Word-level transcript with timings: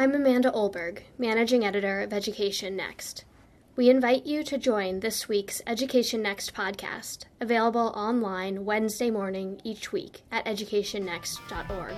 I'm 0.00 0.14
Amanda 0.14 0.52
Olberg, 0.52 1.00
Managing 1.18 1.64
Editor 1.64 2.02
of 2.02 2.12
Education 2.12 2.76
Next. 2.76 3.24
We 3.74 3.90
invite 3.90 4.26
you 4.26 4.44
to 4.44 4.56
join 4.56 5.00
this 5.00 5.28
week's 5.28 5.60
Education 5.66 6.22
Next 6.22 6.54
podcast, 6.54 7.24
available 7.40 7.92
online 7.96 8.64
Wednesday 8.64 9.10
morning 9.10 9.60
each 9.64 9.90
week 9.90 10.22
at 10.30 10.44
educationnext.org. 10.44 11.94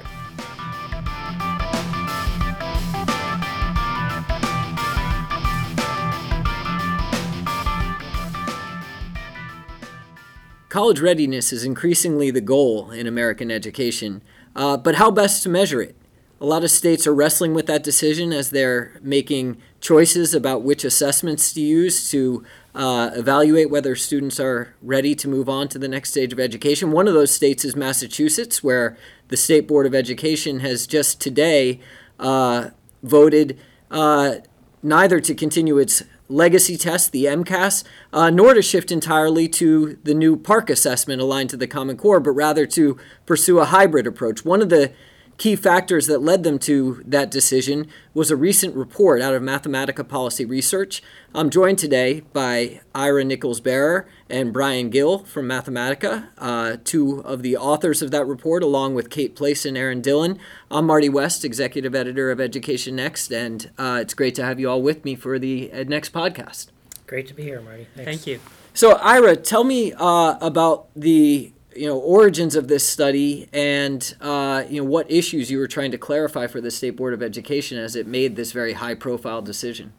College 10.71 11.01
readiness 11.01 11.53
is 11.53 11.65
increasingly 11.65 12.31
the 12.31 12.41
goal 12.41 12.91
in 12.93 13.07
American 13.07 13.51
education, 13.51 14.23
uh, 14.57 14.79
but 14.79 14.95
how 14.95 15.11
best 15.11 15.43
to 15.43 15.51
measure 15.51 15.83
it? 15.83 16.00
A 16.43 16.47
lot 16.47 16.65
of 16.65 16.71
states 16.71 17.07
are 17.07 17.15
wrestling 17.15 17.53
with 17.53 17.67
that 17.67 17.83
decision 17.83 18.33
as 18.33 18.49
they're 18.49 18.99
making 19.03 19.61
choices 19.79 20.33
about 20.33 20.63
which 20.63 20.85
assessments 20.85 21.53
to 21.53 21.61
use 21.61 22.11
to 22.11 22.43
uh, 22.75 23.11
evaluate 23.13 23.69
whether 23.69 23.95
students 23.95 24.41
are 24.41 24.75
ready 24.81 25.15
to 25.17 25.29
move 25.29 25.51
on 25.51 25.69
to 25.69 25.79
the 25.79 25.89
next 25.89 26.13
stage 26.13 26.33
of 26.33 26.41
education. 26.41 26.93
One 26.93 27.07
of 27.07 27.13
those 27.13 27.31
states 27.31 27.63
is 27.63 27.77
Massachusetts, 27.77 28.65
where 28.65 28.97
the 29.29 29.37
State 29.37 29.69
Board 29.69 29.85
of 29.85 29.95
Education 29.95 30.61
has 30.61 30.87
just 30.87 31.21
today 31.21 31.79
uh, 32.19 32.71
voted 33.03 33.59
uh, 33.91 34.37
neither 34.83 35.21
to 35.21 35.35
continue 35.35 35.77
its 35.77 36.03
legacy 36.31 36.79
test, 36.79 37.13
the 37.13 37.27
MCAS, 37.27 37.85
uh, 38.15 38.31
nor 38.31 38.55
to 38.55 38.63
shift 38.63 38.91
entirely 38.91 39.47
to 39.47 39.99
the 40.05 40.15
new 40.15 40.39
PARCC 40.39 40.71
assessment 40.71 41.21
aligned 41.21 41.51
to 41.51 41.59
the 41.59 41.67
Common 41.67 41.99
Core, 41.99 42.21
but 42.21 42.31
rather 42.31 42.65
to 42.65 42.97
pursue 43.27 43.59
a 43.59 43.67
hybrid 43.67 44.07
approach. 44.07 44.43
One 44.43 44.63
of 44.63 44.71
the 44.71 44.93
key 45.41 45.57
factors 45.57 46.07
that 46.07 46.21
led 46.21 46.43
them 46.43 46.59
to 46.59 47.03
that 47.07 47.31
decision 47.31 47.87
was 48.13 48.31
a 48.31 48.37
recent 48.37 48.77
report 48.77 49.23
out 49.23 49.33
of 49.33 49.43
Mathematica 49.43 50.07
Policy 50.07 50.45
Research. 50.45 51.03
I'm 51.35 51.49
joined 51.49 51.79
today 51.79 52.21
by 52.35 52.83
Ira 52.95 53.25
Nichols-Barrer 53.25 54.07
and 54.29 54.53
Brian 54.53 54.91
Gill 54.91 55.21
from 55.21 55.49
Mathematica, 55.49 56.29
uh, 56.37 56.77
two 56.85 57.21
of 57.21 57.41
the 57.41 57.57
authors 57.57 58.03
of 58.03 58.11
that 58.11 58.27
report, 58.27 58.63
along 58.63 58.95
with 58.95 59.09
Kate 59.09 59.35
Place 59.35 59.65
and 59.65 59.79
Aaron 59.79 60.03
Dillon. 60.03 60.39
I'm 60.71 60.85
Marty 60.85 61.09
West, 61.09 61.43
Executive 61.43 61.95
Editor 61.95 62.31
of 62.31 62.39
Education 62.39 62.95
Next, 62.97 63.33
and 63.33 63.71
uh, 63.79 64.01
it's 64.03 64.13
great 64.13 64.35
to 64.35 64.45
have 64.45 64.61
you 64.61 64.69
all 64.69 64.83
with 64.83 65.07
me 65.07 65.15
for 65.15 65.39
the 65.39 65.71
EdNext 65.73 66.11
podcast. 66.11 66.67
Great 67.07 67.27
to 67.29 67.35
be 67.35 67.45
here, 67.45 67.63
Marty. 67.63 67.87
Thanks. 67.95 68.11
Thank 68.11 68.27
you. 68.27 68.41
So, 68.75 68.97
Ira, 68.97 69.37
tell 69.37 69.65
me 69.65 69.95
uh, 69.95 70.37
about 70.43 70.89
the 70.95 71.53
you 71.75 71.87
know 71.87 71.99
origins 71.99 72.57
of 72.57 72.69
this 72.69 72.87
study 72.87 73.49
and 73.53 74.17
uh, 74.21 74.65
you 74.69 74.83
know 74.83 74.89
what 74.89 75.11
issues 75.11 75.51
you 75.51 75.59
were 75.59 75.69
trying 75.69 75.91
to 75.91 75.99
clarify 75.99 76.47
for 76.47 76.61
the 76.61 76.71
state 76.71 76.91
board 76.91 77.15
of 77.15 77.23
education 77.23 77.79
as 77.79 77.97
it 77.97 78.07
made 78.07 78.37
this 78.37 78.53
very 78.53 78.75
high 78.75 78.95
profile 78.95 79.43
decision. 79.43 79.93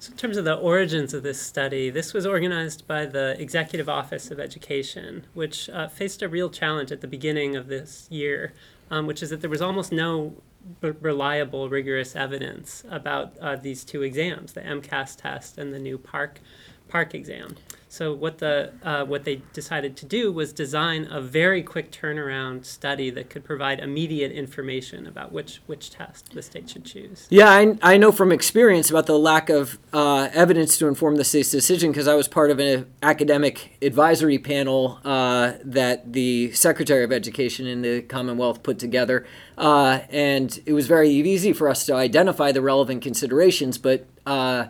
So 0.00 0.12
in 0.12 0.16
terms 0.16 0.36
of 0.36 0.44
the 0.44 0.54
origins 0.54 1.12
of 1.12 1.24
this 1.24 1.40
study 1.40 1.90
this 1.90 2.12
was 2.12 2.24
organized 2.24 2.86
by 2.86 3.06
the 3.06 3.40
executive 3.40 3.88
office 3.88 4.30
of 4.30 4.38
education 4.38 5.26
which 5.34 5.68
uh, 5.70 5.88
faced 5.88 6.22
a 6.22 6.28
real 6.28 6.50
challenge 6.50 6.92
at 6.92 7.00
the 7.00 7.08
beginning 7.08 7.56
of 7.56 7.66
this 7.66 8.06
year 8.10 8.52
um, 8.90 9.06
which 9.06 9.22
is 9.22 9.30
that 9.30 9.40
there 9.40 9.50
was 9.50 9.60
almost 9.60 9.90
no 9.90 10.34
b- 10.80 10.92
reliable 11.00 11.68
rigorous 11.68 12.14
evidence 12.14 12.84
about 12.88 13.36
uh, 13.38 13.56
these 13.56 13.84
two 13.84 14.02
exams 14.02 14.52
the 14.52 14.60
mcas 14.60 15.16
test 15.16 15.58
and 15.58 15.74
the 15.74 15.80
new 15.80 15.98
park 15.98 16.40
PARCC 16.88 17.14
exam 17.14 17.56
so 17.88 18.12
what 18.12 18.38
the 18.38 18.72
uh, 18.82 19.04
what 19.04 19.24
they 19.24 19.40
decided 19.54 19.96
to 19.96 20.06
do 20.06 20.30
was 20.30 20.52
design 20.52 21.08
a 21.10 21.22
very 21.22 21.62
quick 21.62 21.90
turnaround 21.90 22.66
study 22.66 23.08
that 23.10 23.30
could 23.30 23.44
provide 23.44 23.80
immediate 23.80 24.30
information 24.30 25.06
about 25.06 25.32
which 25.32 25.62
which 25.66 25.90
test 25.90 26.34
the 26.34 26.42
state 26.42 26.68
should 26.68 26.84
choose. 26.84 27.26
Yeah, 27.30 27.48
I, 27.48 27.78
I 27.82 27.96
know 27.96 28.12
from 28.12 28.30
experience 28.30 28.90
about 28.90 29.06
the 29.06 29.18
lack 29.18 29.48
of 29.48 29.78
uh, 29.94 30.28
evidence 30.34 30.76
to 30.78 30.86
inform 30.86 31.16
the 31.16 31.24
state's 31.24 31.50
decision 31.50 31.90
because 31.90 32.06
I 32.06 32.14
was 32.14 32.28
part 32.28 32.50
of 32.50 32.60
an 32.60 32.86
academic 33.02 33.78
advisory 33.80 34.38
panel 34.38 35.00
uh, 35.04 35.54
that 35.64 36.12
the 36.12 36.52
Secretary 36.52 37.04
of 37.04 37.12
Education 37.12 37.66
in 37.66 37.80
the 37.80 38.02
Commonwealth 38.02 38.62
put 38.62 38.78
together, 38.78 39.26
uh, 39.56 40.00
and 40.10 40.60
it 40.66 40.74
was 40.74 40.86
very 40.86 41.08
easy 41.08 41.54
for 41.54 41.70
us 41.70 41.86
to 41.86 41.94
identify 41.94 42.52
the 42.52 42.60
relevant 42.60 43.02
considerations, 43.02 43.78
but 43.78 44.06
uh, 44.26 44.66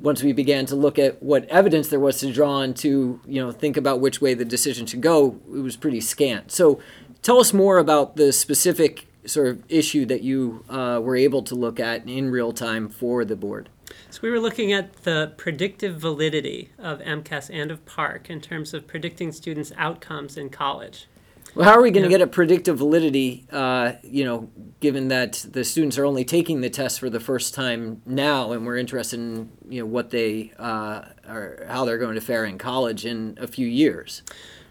once 0.00 0.22
we 0.22 0.32
began 0.32 0.66
to 0.66 0.76
look 0.76 0.98
at 0.98 1.22
what 1.22 1.44
evidence 1.46 1.88
there 1.88 2.00
was 2.00 2.20
to 2.20 2.32
draw 2.32 2.52
on 2.52 2.74
to 2.74 3.20
you 3.26 3.44
know 3.44 3.52
think 3.52 3.76
about 3.76 4.00
which 4.00 4.20
way 4.20 4.34
the 4.34 4.44
decision 4.44 4.86
should 4.86 5.00
go, 5.00 5.40
it 5.48 5.60
was 5.60 5.76
pretty 5.76 6.00
scant. 6.00 6.50
So, 6.52 6.80
tell 7.22 7.38
us 7.38 7.52
more 7.52 7.78
about 7.78 8.16
the 8.16 8.32
specific 8.32 9.06
sort 9.26 9.48
of 9.48 9.62
issue 9.68 10.06
that 10.06 10.22
you 10.22 10.64
uh, 10.68 11.00
were 11.02 11.16
able 11.16 11.42
to 11.42 11.54
look 11.54 11.78
at 11.78 12.08
in 12.08 12.30
real 12.30 12.52
time 12.52 12.88
for 12.88 13.24
the 13.24 13.36
board. 13.36 13.68
So 14.10 14.20
we 14.22 14.30
were 14.30 14.40
looking 14.40 14.72
at 14.72 15.02
the 15.02 15.32
predictive 15.36 15.96
validity 15.96 16.70
of 16.78 17.00
MCAS 17.00 17.50
and 17.52 17.70
of 17.70 17.84
PARCC 17.84 18.30
in 18.30 18.40
terms 18.40 18.72
of 18.72 18.86
predicting 18.86 19.32
students' 19.32 19.72
outcomes 19.76 20.36
in 20.36 20.48
college. 20.48 21.06
Well, 21.54 21.68
how 21.68 21.76
are 21.76 21.82
we 21.82 21.90
going 21.90 22.04
to 22.04 22.10
yeah. 22.10 22.18
get 22.18 22.22
a 22.22 22.30
predictive 22.30 22.78
validity, 22.78 23.46
uh, 23.50 23.92
you 24.02 24.24
know, 24.24 24.50
given 24.80 25.08
that 25.08 25.44
the 25.50 25.64
students 25.64 25.98
are 25.98 26.04
only 26.04 26.24
taking 26.24 26.60
the 26.60 26.70
test 26.70 27.00
for 27.00 27.10
the 27.10 27.20
first 27.20 27.54
time 27.54 28.02
now, 28.06 28.52
and 28.52 28.64
we're 28.64 28.76
interested 28.76 29.18
in, 29.18 29.50
you 29.68 29.80
know, 29.80 29.86
what 29.86 30.10
they 30.10 30.52
uh, 30.58 31.02
are, 31.28 31.64
how 31.68 31.84
they're 31.84 31.98
going 31.98 32.14
to 32.14 32.20
fare 32.20 32.44
in 32.44 32.56
college 32.56 33.04
in 33.04 33.36
a 33.40 33.46
few 33.46 33.66
years? 33.66 34.22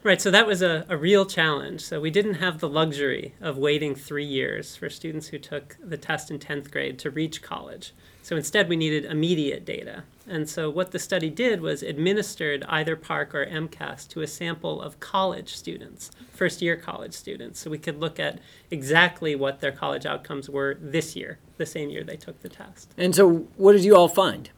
Right, 0.01 0.21
so 0.21 0.31
that 0.31 0.47
was 0.47 0.61
a, 0.61 0.85
a 0.87 0.95
real 0.95 1.25
challenge. 1.25 1.81
So 1.81 1.99
we 1.99 2.09
didn't 2.09 2.35
have 2.35 2.59
the 2.59 2.69
luxury 2.69 3.35
of 3.41 3.57
waiting 3.57 3.95
three 3.95 4.25
years 4.25 4.77
for 4.77 4.89
students 4.89 5.27
who 5.27 5.37
took 5.37 5.75
the 5.83 5.97
test 5.97 6.31
in 6.31 6.39
10th 6.39 6.71
grade 6.71 6.97
to 6.99 7.09
reach 7.09 7.41
college. 7.41 7.93
So 8.29 8.35
instead, 8.35 8.69
we 8.69 8.75
needed 8.75 9.05
immediate 9.05 9.65
data. 9.65 10.03
And 10.27 10.47
so 10.47 10.69
what 10.69 10.91
the 10.91 10.99
study 10.99 11.31
did 11.31 11.61
was 11.61 11.81
administered 11.81 12.63
either 12.69 12.95
PARCC 12.95 13.33
or 13.33 13.45
MCAS 13.47 14.07
to 14.09 14.21
a 14.21 14.27
sample 14.27 14.83
of 14.83 14.99
college 14.99 15.55
students, 15.55 16.11
first 16.29 16.61
year 16.61 16.75
college 16.75 17.13
students. 17.13 17.59
So 17.59 17.71
we 17.71 17.79
could 17.79 17.99
look 17.99 18.19
at 18.19 18.37
exactly 18.69 19.35
what 19.35 19.61
their 19.61 19.71
college 19.71 20.05
outcomes 20.05 20.47
were 20.47 20.77
this 20.79 21.15
year, 21.15 21.39
the 21.57 21.65
same 21.65 21.89
year 21.89 22.03
they 22.03 22.17
took 22.17 22.39
the 22.43 22.49
test. 22.49 22.93
And 22.99 23.15
so 23.15 23.47
what 23.57 23.71
did 23.71 23.83
you 23.83 23.95
all 23.95 24.07
find? 24.07 24.51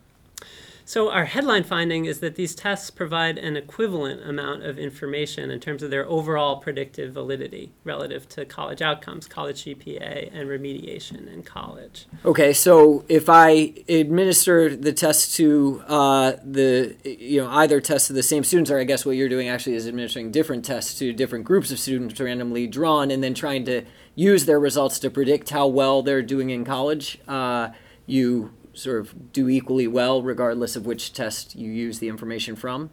So, 0.86 1.12
our 1.12 1.26
headline 1.26 1.64
finding 1.64 2.06
is 2.06 2.20
that 2.20 2.36
these 2.36 2.56
tests 2.56 2.90
provide 2.90 3.38
an 3.38 3.56
equivalent 3.56 4.28
amount 4.28 4.64
of 4.64 4.78
information 4.78 5.52
in 5.52 5.60
terms 5.60 5.84
of 5.84 5.92
their 5.92 6.08
overall 6.08 6.58
predictive 6.58 7.14
validity 7.14 7.72
relative 7.84 8.28
to 8.30 8.46
college 8.46 8.82
outcomes, 8.82 9.28
college 9.28 9.64
GPA, 9.64 10.30
and 10.34 10.50
remediation 10.50 11.32
in 11.32 11.44
college. 11.44 12.08
Okay, 12.26 12.54
so 12.54 13.06
if 13.08 13.30
I 13.30 13.74
administer 13.88 14.76
the 14.76 14.94
test 14.94 15.36
to 15.36 15.84
uh, 15.88 16.34
the, 16.44 16.96
you 17.04 17.42
know, 17.42 17.50
either 17.50 17.80
test 17.80 18.08
to 18.08 18.14
the 18.14 18.24
same 18.24 18.44
students, 18.44 18.72
or 18.72 18.80
I 18.80 18.84
guess 18.84 19.06
what 19.06 19.16
you're 19.16 19.30
doing 19.30 19.48
actually 19.48 19.76
is 19.76 19.88
administering 19.88 20.32
different 20.32 20.66
tests 20.66 20.98
to 21.00 21.14
different 21.14 21.46
groups 21.46 21.72
of 21.72 21.80
students 21.80 22.20
randomly 22.20 22.68
drawn 22.68 23.12
and 23.12 23.24
then 23.24 23.34
trying 23.34 23.66
to 23.66 23.84
use 24.16 24.46
their 24.46 24.60
results 24.60 25.00
to 25.00 25.10
predict 25.10 25.50
how 25.50 25.68
well 25.68 26.02
they're 26.02 26.22
doing 26.22 26.50
in 26.50 26.66
college, 26.66 27.20
uh, 27.28 27.70
you 28.06 28.54
sort 28.82 29.00
of 29.00 29.32
do 29.32 29.48
equally 29.50 29.88
well 29.88 30.22
regardless 30.22 30.76
of 30.76 30.86
which 30.86 31.14
test 31.14 31.56
you 31.56 31.72
use 31.72 32.00
the 32.00 32.08
information 32.08 32.56
from? 32.56 32.90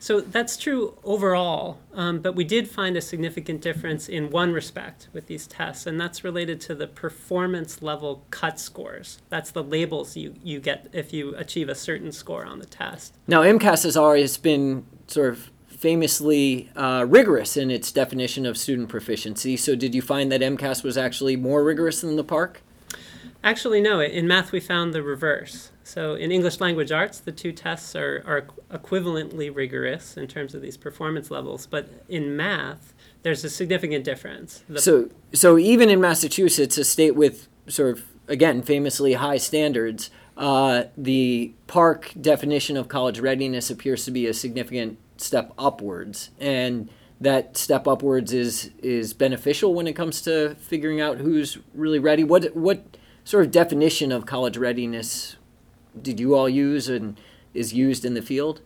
So 0.00 0.20
that's 0.20 0.56
true 0.56 0.96
overall, 1.02 1.78
um, 1.92 2.20
but 2.20 2.34
we 2.34 2.44
did 2.44 2.68
find 2.68 2.96
a 2.96 3.00
significant 3.00 3.60
difference 3.60 4.08
in 4.08 4.30
one 4.30 4.52
respect 4.52 5.08
with 5.12 5.26
these 5.26 5.46
tests, 5.46 5.86
and 5.86 6.00
that's 6.00 6.22
related 6.22 6.60
to 6.62 6.74
the 6.74 6.86
performance 6.86 7.82
level 7.82 8.24
cut 8.30 8.60
scores. 8.60 9.18
That's 9.28 9.50
the 9.50 9.62
labels 9.62 10.16
you, 10.16 10.36
you 10.42 10.60
get 10.60 10.88
if 10.92 11.12
you 11.12 11.34
achieve 11.34 11.68
a 11.68 11.74
certain 11.74 12.12
score 12.12 12.44
on 12.44 12.60
the 12.60 12.66
test. 12.66 13.16
Now, 13.26 13.42
MCAS 13.42 13.82
has 13.82 13.96
always 13.96 14.36
been 14.36 14.86
sort 15.08 15.30
of 15.30 15.50
famously 15.66 16.70
uh, 16.76 17.04
rigorous 17.08 17.56
in 17.56 17.70
its 17.70 17.90
definition 17.90 18.46
of 18.46 18.56
student 18.56 18.88
proficiency. 18.88 19.56
So, 19.56 19.74
did 19.74 19.96
you 19.96 20.02
find 20.02 20.30
that 20.30 20.40
MCAS 20.40 20.84
was 20.84 20.96
actually 20.96 21.34
more 21.34 21.64
rigorous 21.64 22.02
than 22.02 22.14
the 22.14 22.24
PARCC? 22.24 22.58
Actually, 23.42 23.80
no. 23.80 24.00
In 24.00 24.26
math, 24.26 24.52
we 24.52 24.60
found 24.60 24.92
the 24.92 25.02
reverse. 25.02 25.70
So 25.84 26.14
in 26.14 26.32
English 26.32 26.60
language 26.60 26.92
arts, 26.92 27.20
the 27.20 27.32
two 27.32 27.52
tests 27.52 27.94
are, 27.94 28.22
are 28.26 28.46
equivalently 28.76 29.54
rigorous 29.54 30.16
in 30.16 30.26
terms 30.26 30.54
of 30.54 30.60
these 30.60 30.76
performance 30.76 31.30
levels. 31.30 31.66
But 31.66 31.88
in 32.08 32.36
math, 32.36 32.94
there's 33.22 33.44
a 33.44 33.50
significant 33.50 34.04
difference. 34.04 34.64
The 34.68 34.80
so, 34.80 35.08
so 35.32 35.56
even 35.56 35.88
in 35.88 36.00
Massachusetts, 36.00 36.76
a 36.78 36.84
state 36.84 37.14
with 37.14 37.48
sort 37.68 37.96
of, 37.96 38.04
again, 38.26 38.60
famously 38.62 39.14
high 39.14 39.38
standards, 39.38 40.10
uh, 40.36 40.84
the 40.96 41.52
PARCC 41.68 42.20
definition 42.20 42.76
of 42.76 42.88
college 42.88 43.20
readiness 43.20 43.70
appears 43.70 44.04
to 44.04 44.10
be 44.10 44.26
a 44.26 44.34
significant 44.34 44.98
step 45.16 45.52
upwards. 45.58 46.30
And 46.38 46.90
that 47.20 47.56
step 47.56 47.88
upwards 47.88 48.32
is 48.32 48.70
is 48.80 49.12
beneficial 49.12 49.74
when 49.74 49.86
it 49.86 49.94
comes 49.94 50.22
to 50.22 50.54
figuring 50.56 51.00
out 51.00 51.18
who's 51.18 51.58
really 51.74 51.98
ready. 51.98 52.22
What 52.22 52.54
what 52.54 52.84
sort 53.28 53.44
of 53.44 53.50
definition 53.52 54.10
of 54.10 54.24
college 54.24 54.56
readiness 54.56 55.36
did 56.00 56.18
you 56.18 56.34
all 56.34 56.48
use 56.48 56.88
and 56.88 57.20
is 57.52 57.74
used 57.74 58.06
in 58.06 58.14
the 58.14 58.22
field? 58.22 58.62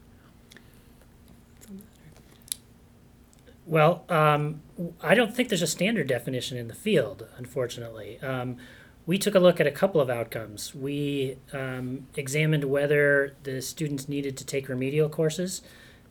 Well, 3.67 4.05
um, 4.09 4.61
I 5.03 5.17
don't 5.17 5.35
think 5.35 5.49
there's 5.49 5.63
a 5.63 5.67
standard 5.67 6.07
definition 6.07 6.57
in 6.57 6.69
the 6.69 6.75
field, 6.75 7.27
unfortunately. 7.39 8.21
Um, 8.21 8.57
we 9.05 9.19
took 9.19 9.35
a 9.35 9.41
look 9.41 9.59
at 9.59 9.67
a 9.67 9.73
couple 9.73 10.01
of 10.01 10.09
outcomes. 10.09 10.73
We 10.77 11.39
um, 11.53 12.07
examined 12.15 12.63
whether 12.63 13.35
the 13.43 13.61
students 13.63 14.09
needed 14.09 14.37
to 14.37 14.47
take 14.47 14.69
remedial 14.69 15.09
courses, 15.09 15.63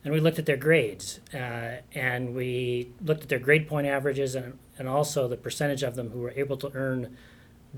and 0.04 0.12
we 0.12 0.20
looked 0.20 0.38
at 0.38 0.44
their 0.44 0.58
grades. 0.58 1.20
Uh, 1.32 1.76
and 1.94 2.34
we 2.34 2.90
looked 3.02 3.22
at 3.22 3.28
their 3.30 3.38
grade 3.38 3.66
point 3.66 3.86
averages 3.86 4.34
and, 4.34 4.58
and 4.76 4.88
also 4.88 5.26
the 5.26 5.38
percentage 5.38 5.82
of 5.82 5.94
them 5.94 6.10
who 6.10 6.18
were 6.18 6.34
able 6.36 6.58
to 6.58 6.70
earn 6.74 7.16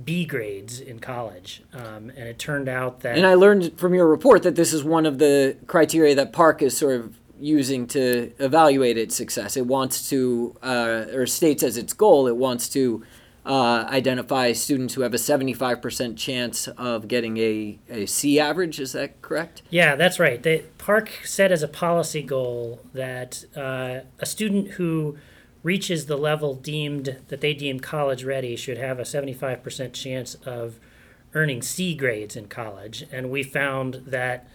B 0.03 0.25
grades 0.25 0.81
in 0.81 0.99
college. 0.99 1.63
Um, 1.73 2.11
and 2.11 2.29
it 2.29 2.39
turned 2.39 2.69
out 2.69 3.01
that. 3.01 3.17
And 3.17 3.27
I 3.27 3.35
learned 3.35 3.79
from 3.79 3.95
your 3.95 4.07
report 4.07 4.43
that 4.43 4.57
this 4.57 4.73
is 4.73 4.83
one 4.83 5.07
of 5.07 5.19
the 5.19 5.57
criteria 5.67 6.15
that 6.15 6.33
PARCC 6.33 6.63
is 6.63 6.77
sort 6.77 6.97
of 6.97 7.19
using 7.39 7.87
to 7.89 8.33
evaluate 8.39 8.97
its 8.97 9.15
success. 9.15 9.57
It 9.57 9.67
wants 9.67 10.09
to, 10.11 10.57
uh, 10.63 11.07
or 11.13 11.27
states 11.27 11.63
as 11.63 11.77
its 11.77 11.93
goal, 11.93 12.27
it 12.27 12.37
wants 12.37 12.69
to 12.71 13.05
uh, 13.47 13.87
identify 13.89 14.53
students 14.53 14.95
who 14.95 15.03
have 15.03 15.13
a 15.13 15.19
75% 15.19 16.17
chance 16.17 16.67
of 16.69 17.09
getting 17.09 17.37
a, 17.37 17.79
a 17.91 18.07
C 18.07 18.41
average. 18.41 18.81
Is 18.81 18.93
that 18.93 19.21
correct? 19.21 19.63
Yeah, 19.69 19.97
that's 19.97 20.19
right. 20.19 20.43
The 20.43 20.65
PARCC 20.79 21.27
set 21.27 21.53
as 21.53 21.63
a 21.63 21.69
policy 21.69 22.23
goal 22.23 22.81
that 22.95 23.45
uh, 23.55 24.01
a 24.19 24.27
student 24.27 24.73
who 24.73 25.19
reaches 25.65 26.07
the 26.07 26.17
level 26.17 26.55
deemed 26.55 27.17
that 27.29 27.41
they 27.41 27.55
deem 27.55 27.81
college 27.81 28.23
ready 28.23 28.55
should 28.55 28.79
have 28.79 29.01
a 29.01 29.03
75% 29.03 29.93
chance 29.95 30.37
of 30.47 30.79
earning 31.33 31.63
C 31.63 31.95
grades 31.95 32.37
in 32.37 32.47
college. 32.47 33.05
And 33.11 33.31
we 33.31 33.43
found 33.43 33.95
that 34.07 34.47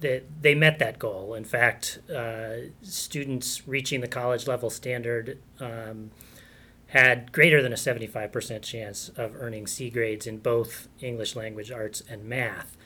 that 0.00 0.24
they 0.42 0.54
met 0.54 0.78
that 0.78 0.98
goal. 0.98 1.34
In 1.34 1.44
fact, 1.44 1.98
uh, 2.14 2.68
students 2.82 3.66
reaching 3.66 4.00
the 4.00 4.08
college 4.08 4.46
level 4.46 4.68
standard 4.68 5.38
um, 5.60 6.10
had 6.88 7.32
greater 7.32 7.62
than 7.62 7.72
a 7.72 7.76
75% 7.76 8.62
chance 8.62 9.08
of 9.16 9.34
earning 9.36 9.66
C 9.66 9.88
grades 9.88 10.26
in 10.26 10.38
both 10.38 10.88
English 11.00 11.34
language 11.34 11.70
arts 11.70 12.02
and 12.08 12.24
math. 12.24 12.76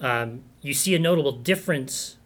Um, 0.00 0.42
you 0.60 0.74
see 0.74 0.94
a 0.94 0.98
notable 0.98 1.32
difference 1.32 2.16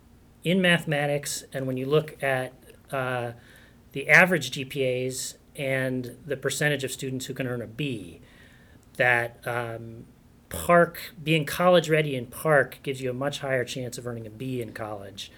in 0.44 0.62
mathematics, 0.62 1.44
and 1.52 1.66
when 1.66 1.76
you 1.76 1.86
look 1.86 2.20
at 2.22 2.52
uh, 2.90 3.32
the 3.92 4.08
average 4.08 4.50
GPAs 4.50 5.36
and 5.56 6.16
the 6.24 6.36
percentage 6.36 6.84
of 6.84 6.90
students 6.90 7.26
who 7.26 7.34
can 7.34 7.46
earn 7.46 7.62
a 7.62 7.66
B, 7.66 8.20
that 8.96 9.40
um, 9.46 10.04
PARCC, 10.50 10.96
being 11.22 11.44
college 11.44 11.88
ready 11.88 12.16
in 12.16 12.26
PARCC 12.26 12.82
gives 12.82 13.00
you 13.00 13.10
a 13.10 13.14
much 13.14 13.40
higher 13.40 13.64
chance 13.64 13.98
of 13.98 14.06
earning 14.06 14.26
a 14.26 14.30
B 14.30 14.60
in 14.60 14.72
college 14.72 15.30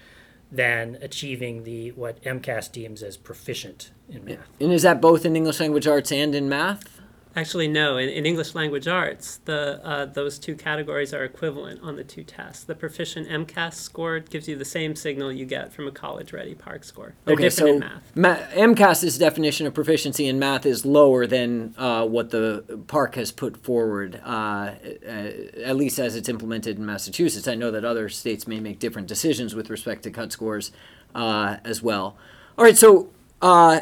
than 0.51 0.97
achieving 1.01 1.63
the 1.63 1.91
what 1.91 2.21
MCAS 2.23 2.71
deems 2.71 3.01
as 3.03 3.17
proficient 3.17 3.91
in 4.09 4.25
math. 4.25 4.47
And 4.59 4.71
is 4.71 4.83
that 4.83 5.01
both 5.01 5.25
in 5.25 5.35
English 5.35 5.59
language 5.59 5.87
arts 5.87 6.11
and 6.11 6.35
in 6.35 6.47
math? 6.47 6.94
Actually, 7.37 7.67
no. 7.67 7.97
In, 7.97 8.07
in 8.07 8.25
English 8.25 8.55
language 8.55 8.87
arts, 8.87 9.41
the 9.43 9.85
uh, 9.85 10.05
those 10.05 10.39
two 10.39 10.55
categories 10.55 11.13
are 11.13 11.25
equivalent 11.25 11.81
on 11.81 11.97
the 11.97 12.03
two 12.03 12.23
tests. 12.23 12.63
The 12.63 12.75
proficient 12.75 13.27
MCAS 13.27 13.73
score 13.73 14.19
gives 14.19 14.47
you 14.47 14.55
the 14.55 14.63
same 14.63 14.95
signal 14.95 15.33
you 15.33 15.45
get 15.45 15.73
from 15.73 15.85
a 15.85 15.91
college-ready 15.91 16.55
PARCC 16.55 16.85
score. 16.85 17.15
They're 17.25 17.33
okay, 17.33 17.43
different 17.43 17.67
so 17.67 17.73
in 17.73 17.79
math. 17.79 18.15
Ma- 18.15 18.73
MCAS's 18.73 19.17
definition 19.17 19.67
of 19.67 19.73
proficiency 19.73 20.27
in 20.27 20.39
math 20.39 20.65
is 20.65 20.85
lower 20.85 21.27
than 21.27 21.75
uh, 21.77 22.05
what 22.05 22.29
the 22.29 22.63
PARCC 22.87 23.15
has 23.15 23.31
put 23.33 23.57
forward, 23.57 24.21
uh, 24.23 24.29
uh, 24.29 25.09
at 25.09 25.75
least 25.75 25.99
as 25.99 26.15
it's 26.15 26.29
implemented 26.29 26.77
in 26.77 26.85
Massachusetts. 26.85 27.49
I 27.49 27.55
know 27.55 27.69
that 27.71 27.83
other 27.83 28.07
states 28.07 28.47
may 28.47 28.61
make 28.61 28.79
different 28.79 29.09
decisions 29.09 29.53
with 29.53 29.69
respect 29.69 30.03
to 30.03 30.09
cut 30.09 30.31
scores 30.31 30.71
uh, 31.13 31.57
as 31.65 31.83
well. 31.83 32.15
All 32.57 32.63
right, 32.63 32.77
so 32.77 33.09
uh, 33.41 33.81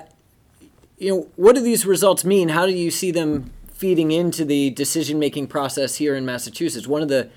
you 1.03 1.09
know, 1.09 1.27
what 1.35 1.55
do 1.55 1.61
these 1.61 1.85
results 1.85 2.23
mean? 2.23 2.49
How 2.49 2.65
do 2.65 2.71
you 2.71 2.89
see 2.89 3.11
them 3.11 3.51
feeding 3.73 4.11
into 4.11 4.45
the 4.45 4.69
decision 4.69 5.19
making 5.19 5.47
process 5.47 5.95
here 5.95 6.15
in 6.15 6.25
Massachusetts? 6.25 6.87
One 6.87 7.01
of 7.01 7.09
the 7.09 7.29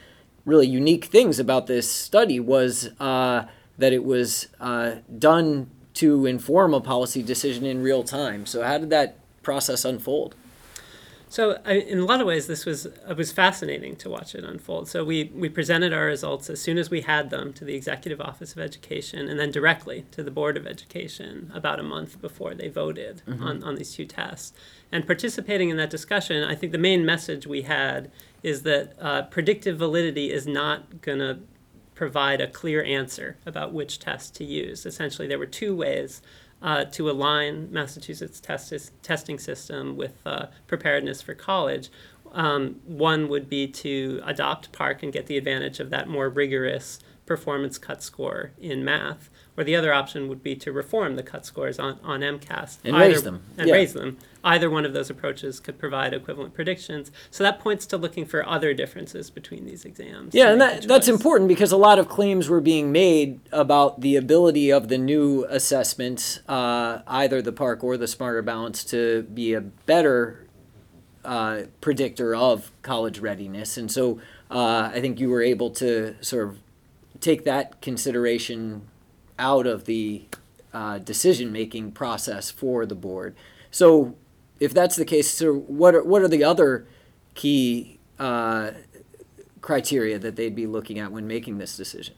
really 0.45 0.69
unique 0.69 1.07
things 1.07 1.41
about 1.41 1.67
this 1.67 1.91
study 1.91 2.39
was 2.39 2.91
uh, 3.01 3.47
that 3.77 3.93
it 3.93 4.05
was 4.05 4.47
uh, 4.61 4.97
done 5.19 5.69
to 5.95 6.27
inform 6.27 6.75
a 6.75 6.81
policy 6.81 7.23
decision 7.25 7.67
in 7.67 7.83
real 7.83 8.05
time. 8.05 8.47
So, 8.47 8.63
how 8.63 8.79
did 8.79 8.91
that 8.91 9.19
process 9.43 9.85
unfold? 9.85 10.37
So, 11.29 11.61
I, 11.65 11.73
in 11.75 11.99
a 11.99 12.05
lot 12.05 12.21
of 12.21 12.27
ways, 12.27 12.47
this 12.47 12.65
was 12.65 12.87
it 12.87 13.17
was 13.17 13.33
fascinating 13.33 13.97
to 13.97 14.09
watch 14.09 14.35
it 14.35 14.45
unfold. 14.45 14.89
So, 14.89 15.05
we 15.05 15.25
we 15.35 15.49
presented 15.49 15.93
our 15.93 16.07
results 16.07 16.49
as 16.49 16.61
soon 16.61 16.79
as 16.79 16.89
we 16.89 17.01
had 17.01 17.31
them 17.31 17.53
to 17.55 17.65
the 17.65 17.75
Executive 17.75 18.21
Office 18.21 18.53
of 18.53 18.61
Education, 18.61 19.29
and 19.29 19.39
then 19.39 19.51
directly 19.51 20.05
to 20.13 20.23
the 20.23 20.31
Board 20.31 20.57
of 20.57 20.67
Education 20.67 21.51
about 21.53 21.81
a 21.81 21.83
month 21.83 22.21
before 22.21 22.55
they 22.55 22.69
voted 22.69 23.23
Mm-hmm. 23.27 23.43
on 23.43 23.65
on 23.65 23.75
these 23.75 23.93
two 23.93 24.05
tests. 24.05 24.53
And 24.93 25.05
participating 25.05 25.69
in 25.69 25.77
that 25.79 25.91
discussion, 25.91 26.45
I 26.45 26.55
think 26.55 26.71
the 26.71 26.79
main 26.79 27.05
message 27.05 27.45
we 27.47 27.63
had 27.63 28.11
is 28.45 28.63
that 28.63 28.95
uh, 29.01 29.23
predictive 29.23 29.77
validity 29.79 30.33
is 30.33 30.47
not 30.47 31.03
going 31.03 31.19
to 31.19 31.39
provide 31.97 32.41
a 32.41 32.47
clear 32.47 32.85
answer 32.85 33.39
about 33.45 33.73
which 33.73 33.99
test 33.99 34.37
to 34.37 34.45
use. 34.45 34.87
Essentially, 34.87 35.27
there 35.27 35.39
were 35.39 35.47
two 35.47 35.75
ways 35.75 36.23
uh, 36.63 36.85
to 36.85 37.11
align 37.11 37.73
Massachusetts 37.73 38.39
test 38.39 38.73
testing 39.03 39.39
system 39.39 39.97
with 39.97 40.15
uh, 40.25 40.47
preparedness 40.69 41.21
for 41.21 41.35
college. 41.35 41.91
Um, 42.33 42.81
one 42.85 43.29
would 43.29 43.49
be 43.49 43.67
to 43.69 44.21
adopt 44.25 44.73
PARCC 44.73 45.05
and 45.05 45.13
get 45.13 45.27
the 45.27 45.39
advantage 45.39 45.81
of 45.81 45.91
that 45.91 46.07
more 46.07 46.29
rigorous 46.29 46.99
performance 47.27 47.77
cut 47.77 48.03
score 48.03 48.53
in 48.59 48.85
math, 48.85 49.29
or 49.57 49.65
the 49.65 49.75
other 49.75 49.93
option 49.93 50.29
would 50.29 50.43
be 50.43 50.55
to 50.55 50.71
reform 50.71 51.17
the 51.17 51.23
cut 51.23 51.45
scores 51.45 51.79
on, 51.79 51.99
on 52.03 52.21
MCAS 52.21 52.79
And 52.85 52.97
raise 52.97 53.23
them, 53.23 53.43
and 53.59 53.69
yeah. 53.69 53.75
raise 53.75 53.93
them. 53.93 54.17
Either 54.45 54.71
one 54.71 54.85
of 54.85 54.93
those 54.93 55.11
approaches 55.11 55.59
could 55.59 55.79
provide 55.79 56.15
equivalent 56.15 56.55
predictions. 56.55 57.11
So 57.33 57.43
that 57.43 57.59
points 57.59 57.85
to 57.87 57.97
looking 57.97 58.27
for 58.27 58.47
other 58.47 58.73
differences 58.75 59.29
between 59.29 59.65
these 59.65 59.85
exams. 59.85 60.35
Yeah, 60.35 60.53
and 60.53 60.61
that, 60.61 60.83
that's 60.83 61.09
important 61.09 61.49
because 61.49 61.73
a 61.73 61.77
lot 61.77 61.99
of 61.99 62.09
claims 62.09 62.49
were 62.49 62.61
being 62.61 62.93
made 62.93 63.41
about 63.51 64.03
the 64.03 64.15
ability 64.15 64.71
of 64.71 64.89
the 64.89 64.99
new 64.99 65.45
assessments, 65.49 66.39
uh, 66.49 67.01
either 67.09 67.43
the 67.43 67.53
PARCC 67.53 67.83
or 67.83 67.97
the 67.97 68.07
Smarter 68.07 68.43
Balance, 68.43 68.85
to 68.85 69.23
be 69.25 69.53
a 69.53 69.61
better 69.61 70.47
uh, 71.25 71.63
predictor 71.81 72.37
of 72.37 72.71
college 72.83 73.19
readiness. 73.19 73.77
And 73.77 73.91
so 73.91 74.21
uh, 74.49 74.91
I 74.95 75.01
think 75.01 75.19
you 75.19 75.29
were 75.29 75.43
able 75.43 75.71
to 75.71 76.15
sort 76.23 76.49
of 76.49 76.59
take 77.27 77.43
that 77.45 77.81
consideration 77.83 78.83
out 79.39 79.67
of 79.67 79.85
the 79.85 80.25
uh, 80.73 80.99
decision 80.99 81.51
making 81.51 81.91
process 81.91 82.51
for 82.51 82.87
the 82.87 82.95
board. 82.95 83.35
So 83.71 84.15
if 84.61 84.73
that's 84.73 84.97
the 84.97 85.05
case, 85.05 85.29
so 85.29 85.53
what 85.53 85.95
are, 85.95 86.05
what 86.05 86.23
are 86.23 86.29
the 86.29 86.45
other 86.45 86.87
key 87.35 87.99
uh, 88.19 88.71
criteria 89.61 90.19
that 90.21 90.37
they'd 90.37 90.55
be 90.55 90.67
looking 90.67 90.99
at 91.01 91.11
when 91.11 91.27
making 91.27 91.59
this 91.59 91.77
decision? 91.77 92.15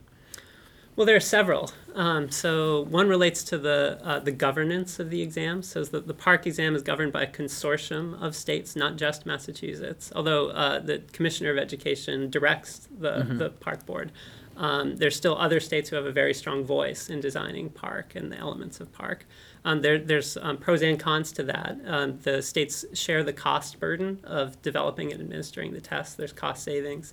Well, 0.94 1.06
there 1.06 1.16
are 1.16 1.20
several. 1.20 1.70
Um, 1.94 2.30
so 2.30 2.82
one 2.82 3.08
relates 3.08 3.44
to 3.44 3.56
the 3.56 4.00
uh, 4.02 4.18
the 4.18 4.32
governance 4.32 4.98
of 4.98 5.10
the 5.10 5.22
exam. 5.22 5.62
So 5.62 5.84
the, 5.84 6.00
the 6.00 6.12
PARCC 6.12 6.46
exam 6.46 6.74
is 6.74 6.82
governed 6.82 7.12
by 7.12 7.22
a 7.22 7.30
consortium 7.30 8.20
of 8.20 8.34
states, 8.34 8.74
not 8.74 8.96
just 8.96 9.24
Massachusetts. 9.24 10.10
Although 10.16 10.48
uh, 10.48 10.80
the 10.80 11.02
Commissioner 11.12 11.52
of 11.52 11.58
Education 11.58 12.30
directs 12.30 12.88
the 12.90 13.24
the 13.42 13.50
PARCC 13.50 13.86
board, 13.86 14.10
um, 14.58 14.96
there's 14.96 15.16
still 15.16 15.38
other 15.38 15.60
states 15.60 15.88
who 15.88 15.96
have 15.96 16.04
a 16.04 16.12
very 16.12 16.34
strong 16.34 16.64
voice 16.64 17.08
in 17.08 17.20
designing 17.20 17.70
PARCC 17.70 18.16
and 18.16 18.32
the 18.32 18.36
elements 18.36 18.80
of 18.80 18.92
PARCC. 18.92 19.20
Um, 19.64 19.82
there, 19.82 19.98
there's 19.98 20.36
um, 20.36 20.56
pros 20.56 20.82
and 20.82 20.98
cons 20.98 21.30
to 21.32 21.44
that. 21.44 21.78
Um, 21.86 22.18
the 22.22 22.42
states 22.42 22.84
share 22.92 23.22
the 23.22 23.32
cost 23.32 23.78
burden 23.78 24.18
of 24.24 24.60
developing 24.60 25.12
and 25.12 25.20
administering 25.20 25.72
the 25.72 25.80
test. 25.80 26.16
There's 26.16 26.32
cost 26.32 26.64
savings. 26.64 27.12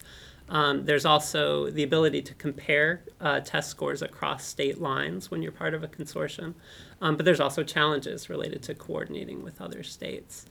Um, 0.49 0.85
there's 0.85 1.05
also 1.05 1.69
the 1.69 1.83
ability 1.83 2.23
to 2.23 2.33
compare 2.33 3.03
uh, 3.21 3.41
test 3.41 3.69
scores 3.69 4.01
across 4.01 4.43
state 4.43 4.81
lines 4.81 5.29
when 5.29 5.43
you're 5.43 5.51
part 5.51 5.75
of 5.75 5.83
a 5.83 5.87
consortium. 5.87 6.55
Um, 6.99 7.15
but 7.15 7.25
there's 7.25 7.39
also 7.39 7.63
challenges 7.63 8.27
related 8.27 8.63
to 8.63 8.73
coordinating 8.73 9.43
with 9.43 9.61
other 9.61 9.83
states. 9.83 10.47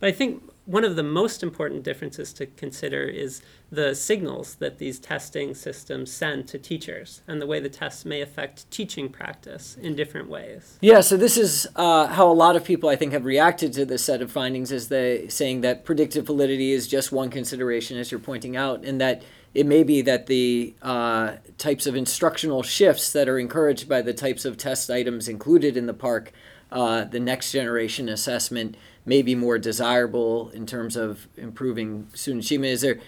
But 0.00 0.08
I 0.08 0.12
think 0.12 0.42
one 0.70 0.84
of 0.84 0.94
the 0.94 1.02
most 1.02 1.42
important 1.42 1.82
differences 1.82 2.32
to 2.32 2.46
consider 2.46 3.02
is 3.02 3.42
the 3.72 3.92
signals 3.92 4.54
that 4.56 4.78
these 4.78 5.00
testing 5.00 5.52
systems 5.52 6.12
send 6.12 6.46
to 6.46 6.58
teachers 6.58 7.22
and 7.26 7.42
the 7.42 7.46
way 7.46 7.58
the 7.58 7.68
tests 7.68 8.04
may 8.04 8.20
affect 8.20 8.70
teaching 8.70 9.08
practice 9.08 9.76
in 9.82 9.96
different 9.96 10.28
ways. 10.28 10.78
Yeah, 10.80 11.00
so 11.00 11.16
this 11.16 11.36
is 11.36 11.66
uh, 11.74 12.06
how 12.06 12.30
a 12.30 12.32
lot 12.32 12.54
of 12.54 12.62
people, 12.62 12.88
I 12.88 12.94
think, 12.94 13.12
have 13.12 13.24
reacted 13.24 13.72
to 13.74 13.84
this 13.84 14.04
set 14.04 14.22
of 14.22 14.30
findings, 14.30 14.70
is 14.70 14.88
they 14.88 15.26
saying 15.26 15.62
that 15.62 15.84
predictive 15.84 16.26
validity 16.26 16.70
is 16.70 16.86
just 16.86 17.10
one 17.10 17.30
consideration, 17.30 17.98
as 17.98 18.12
you're 18.12 18.20
pointing 18.20 18.56
out, 18.56 18.84
and 18.84 19.00
that 19.00 19.24
it 19.52 19.66
may 19.66 19.82
be 19.82 20.02
that 20.02 20.26
the 20.26 20.72
uh, 20.82 21.32
types 21.58 21.88
of 21.88 21.96
instructional 21.96 22.62
shifts 22.62 23.12
that 23.12 23.28
are 23.28 23.40
encouraged 23.40 23.88
by 23.88 24.02
the 24.02 24.14
types 24.14 24.44
of 24.44 24.56
test 24.56 24.88
items 24.88 25.26
included 25.26 25.76
in 25.76 25.86
the 25.86 25.94
PARCC, 25.94 26.28
uh, 26.72 27.04
the 27.04 27.20
next 27.20 27.52
generation 27.52 28.08
assessment, 28.08 28.76
may 29.04 29.22
be 29.22 29.34
more 29.34 29.58
desirable 29.58 30.50
in 30.50 30.66
terms 30.66 30.94
of 30.94 31.26
improving 31.36 32.06
student 32.14 32.44
achievement. 32.44 32.72
Is 32.72 32.82
there 32.82 33.00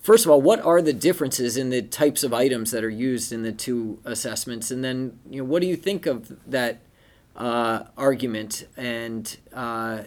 first 0.00 0.24
of 0.24 0.30
all, 0.30 0.40
what 0.40 0.60
are 0.60 0.82
the 0.82 0.92
differences 0.92 1.56
in 1.56 1.70
the 1.70 1.82
types 1.82 2.22
of 2.22 2.32
items 2.32 2.70
that 2.70 2.84
are 2.84 2.90
used 2.90 3.32
in 3.32 3.42
the 3.42 3.52
two 3.52 3.98
assessments? 4.04 4.70
And 4.70 4.84
then, 4.84 5.18
you 5.28 5.42
know, 5.42 5.44
what 5.48 5.62
do 5.62 5.68
you 5.68 5.76
think 5.76 6.06
of 6.06 6.36
that 6.50 6.80
uh, 7.36 7.84
argument? 7.96 8.66
And 8.76 9.36
uh, 9.52 10.02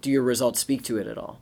do 0.00 0.10
your 0.10 0.22
results 0.22 0.60
speak 0.60 0.82
to 0.84 0.98
it 0.98 1.06
at 1.06 1.18
all? 1.18 1.40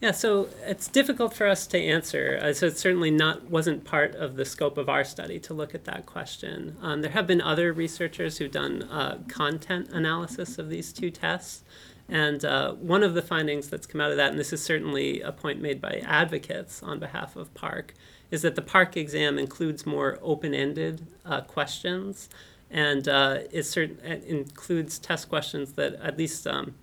Yeah, 0.00 0.10
so 0.10 0.48
it's 0.66 0.88
difficult 0.88 1.32
for 1.34 1.46
us 1.46 1.66
to 1.68 1.78
answer. 1.78 2.38
Uh, 2.42 2.52
so 2.52 2.66
it 2.66 2.76
certainly 2.76 3.10
not 3.10 3.48
wasn't 3.48 3.84
part 3.84 4.14
of 4.14 4.36
the 4.36 4.44
scope 4.44 4.76
of 4.76 4.88
our 4.88 5.04
study 5.04 5.38
to 5.40 5.54
look 5.54 5.74
at 5.74 5.84
that 5.84 6.04
question. 6.04 6.76
Um, 6.82 7.00
there 7.00 7.12
have 7.12 7.26
been 7.26 7.40
other 7.40 7.72
researchers 7.72 8.38
who've 8.38 8.50
done 8.50 8.82
uh, 8.84 9.18
content 9.28 9.88
analysis 9.92 10.58
of 10.58 10.68
these 10.68 10.92
two 10.92 11.10
tests, 11.10 11.62
and 12.08 12.44
uh, 12.44 12.72
one 12.72 13.02
of 13.02 13.14
the 13.14 13.22
findings 13.22 13.70
that's 13.70 13.86
come 13.86 14.00
out 14.00 14.10
of 14.10 14.18
that, 14.18 14.30
and 14.30 14.38
this 14.38 14.52
is 14.52 14.62
certainly 14.62 15.22
a 15.22 15.32
point 15.32 15.62
made 15.62 15.80
by 15.80 16.02
advocates 16.04 16.82
on 16.82 16.98
behalf 16.98 17.34
of 17.34 17.54
PARCC, 17.54 17.90
is 18.30 18.42
that 18.42 18.56
the 18.56 18.62
PARCC 18.62 18.96
exam 18.96 19.38
includes 19.38 19.86
more 19.86 20.18
open-ended 20.20 21.06
uh, 21.24 21.40
questions, 21.42 22.28
and 22.70 23.08
uh, 23.08 23.38
it, 23.50 23.62
certain, 23.62 23.98
includes 24.26 24.98
test 24.98 25.28
questions 25.30 25.72
that 25.74 25.94
at 25.94 26.18
least 26.18 26.46
um, 26.46 26.74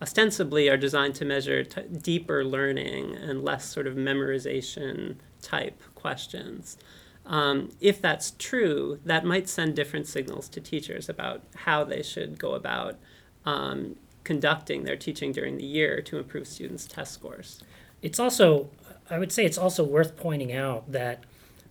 ostensibly 0.00 0.68
are 0.68 0.76
designed 0.76 1.14
to 1.16 1.24
measure 1.24 1.64
t- 1.64 1.82
deeper 1.82 2.44
learning 2.44 3.14
and 3.16 3.44
less 3.44 3.64
sort 3.64 3.86
of 3.86 3.94
memorization 3.94 5.16
type 5.42 5.82
questions. 5.94 6.76
Um, 7.24 7.70
if 7.80 8.00
that's 8.00 8.32
true, 8.38 9.00
that 9.04 9.24
might 9.24 9.48
send 9.48 9.74
different 9.74 10.06
signals 10.06 10.48
to 10.50 10.60
teachers 10.60 11.08
about 11.08 11.42
how 11.56 11.82
they 11.82 12.02
should 12.02 12.38
go 12.38 12.52
about 12.52 12.96
um, 13.44 13.96
conducting 14.22 14.84
their 14.84 14.96
teaching 14.96 15.32
during 15.32 15.56
the 15.56 15.64
year 15.64 16.00
to 16.02 16.18
improve 16.18 16.46
students' 16.46 16.86
test 16.86 17.14
scores. 17.14 17.62
It's 18.02 18.20
also, 18.20 18.70
I 19.10 19.18
would 19.18 19.32
say, 19.32 19.44
it's 19.44 19.58
also 19.58 19.82
worth 19.82 20.16
pointing 20.16 20.52
out 20.52 20.92
that 20.92 21.24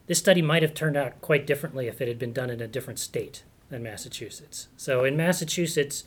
this 0.08 0.20
study 0.20 0.42
might 0.42 0.62
have 0.62 0.74
turned 0.74 0.98
out 0.98 1.22
quite 1.22 1.48
differently 1.48 1.88
if 1.88 2.02
it 2.02 2.08
had 2.08 2.20
been 2.20 2.34
done 2.34 2.50
in 2.50 2.62
a 2.62 2.68
different 2.68 3.00
state 3.00 3.44
than 3.70 3.84
Massachusetts. 3.84 4.68
So 4.78 5.04
in 5.04 5.18
Massachusetts, 5.18 6.04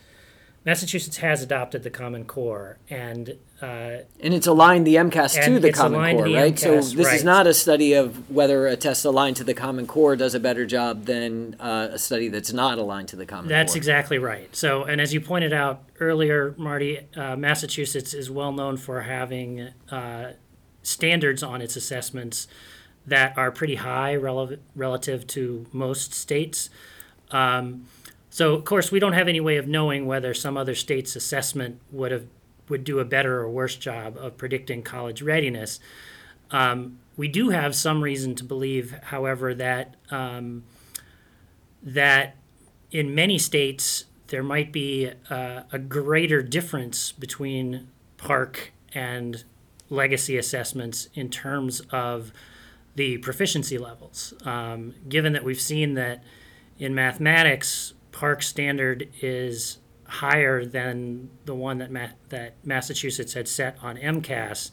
Massachusetts 0.69 1.17
has 1.17 1.43
adopted 1.43 1.83
the 1.83 1.89
Common 1.89 2.27
Core, 2.27 2.77
and 2.91 3.39
uh, 3.63 4.01
And 4.21 4.35
it's 4.35 4.47
aligned 4.47 4.87
the 4.87 4.97
MCAS 4.97 5.43
to 5.47 5.59
the 5.59 5.73
Common 5.73 6.19
Core, 6.19 6.29
the 6.29 6.35
right? 6.35 6.59
so 6.59 6.75
this 6.75 6.95
right. 6.95 7.15
is 7.15 7.25
not 7.25 7.47
a 7.47 7.55
study 7.55 7.95
of 7.95 8.31
whether 8.31 8.67
a 8.67 8.77
test 8.77 9.03
aligned 9.07 9.37
to 9.37 9.45
the 9.45 9.55
Common 9.55 9.87
Core 9.87 10.15
does 10.15 10.35
a 10.35 10.41
better 10.41 10.67
job 10.67 11.07
than 11.07 11.57
uh, 11.59 11.89
a 11.93 11.99
study 11.99 12.29
that's 12.29 12.53
not 12.53 12.77
aligned 12.77 13.09
to 13.09 13.17
the 13.17 13.25
Common 13.25 13.47
Core. 13.47 13.57
That's 13.57 13.73
Core. 13.73 13.79
exactly 13.79 14.19
right. 14.19 14.55
So, 14.55 14.85
and 14.85 15.01
as 15.01 15.15
you 15.15 15.23
pointed 15.23 15.55
out 15.55 15.85
earlier, 16.01 16.55
Marty, 16.59 17.01
uh, 17.17 17.35
Massachusetts 17.35 18.13
is 18.13 18.31
well 18.31 18.53
known 18.53 18.77
for 18.77 19.01
having 19.01 19.71
uh, 19.91 20.33
standards 20.83 21.43
on 21.43 21.63
its 21.63 21.77
assessments 21.77 22.47
that 23.07 23.39
are 23.39 23.51
pretty 23.51 23.77
high 23.77 24.15
rel- 24.15 24.57
relative 24.77 25.27
to 25.29 25.65
most 25.73 26.13
states. 26.13 26.69
Um, 27.31 27.87
so, 28.39 28.55
of 28.55 28.65
course, 28.65 28.93
we 28.93 29.01
don't 29.01 29.15
have 29.15 29.27
any 29.27 29.41
way 29.41 29.57
of 29.57 29.67
knowing 29.67 30.07
whether 30.07 30.33
some 30.33 30.57
other 30.57 30.77
state's 30.77 31.17
assessment 31.17 31.81
would 31.91 32.13
have 32.13 32.27
would 32.69 32.85
do 32.85 33.01
a 33.01 33.05
better 33.05 33.41
or 33.41 33.51
worse 33.51 33.75
job 33.75 34.17
of 34.17 34.37
predicting 34.37 34.81
college 34.81 35.23
readiness. 35.23 35.81
Um, 36.53 37.01
we 37.17 37.27
do 37.27 37.49
have 37.49 37.75
some 37.75 38.01
reason 38.01 38.37
to 38.37 38.45
believe, 38.45 38.93
however, 39.07 39.57
that 39.57 39.97
um, 40.13 40.63
that 41.83 42.37
in 42.93 43.13
many 43.13 43.39
states 43.39 44.05
there 44.29 44.45
might 44.45 44.71
be 44.71 45.11
uh, 45.29 45.63
a 45.73 45.79
greater 45.81 46.41
difference 46.41 47.11
between 47.11 47.89
PARCC 48.19 48.69
and 48.95 49.43
legacy 49.91 50.39
assessments 50.39 51.09
in 51.13 51.29
terms 51.29 51.81
of 51.91 52.31
the 52.95 53.19
proficiency 53.19 53.79
levels. 53.79 54.33
Um, 54.45 54.95
given 55.09 55.33
that 55.33 55.43
we've 55.43 55.61
seen 55.61 55.95
that 55.95 56.23
in 56.79 56.95
mathematics, 56.95 57.95
PARCC 58.19 58.43
standard 58.43 59.09
is 59.23 59.79
higher 60.05 60.65
than 60.65 61.31
the 61.45 61.55
one 61.55 61.79
that 61.79 61.91
Ma- 61.93 62.09
that 62.31 62.55
Massachusetts 62.65 63.35
had 63.35 63.47
set 63.47 63.77
on 63.81 63.97
MCAS, 63.97 64.73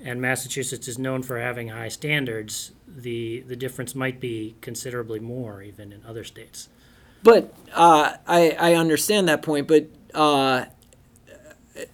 and 0.00 0.20
Massachusetts 0.20 0.86
is 0.86 0.98
known 0.98 1.22
for 1.22 1.40
having 1.40 1.68
high 1.68 1.88
standards. 1.88 2.72
The 2.86 3.40
the 3.40 3.56
difference 3.56 3.94
might 3.94 4.20
be 4.20 4.54
considerably 4.60 5.18
more 5.18 5.62
even 5.62 5.92
in 5.92 6.04
other 6.06 6.22
states. 6.22 6.68
But 7.22 7.52
uh, 7.74 8.14
I, 8.26 8.50
I 8.52 8.74
understand 8.74 9.28
that 9.28 9.42
point, 9.42 9.66
but 9.66 9.88
uh, 10.14 10.66